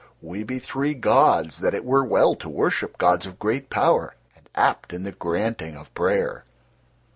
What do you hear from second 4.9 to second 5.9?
in the granting